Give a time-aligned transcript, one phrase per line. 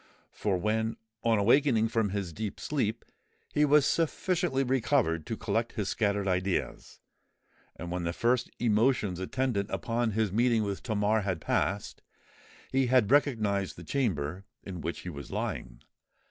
[0.31, 3.05] For when, on awaking from his deep sleep,
[3.53, 10.13] he was sufficiently recovered to collect his scattered ideas,—and when the first emotions attendant upon
[10.13, 15.83] his meeting with Tamar had passed,—he had recognised the chamber in which he was lying.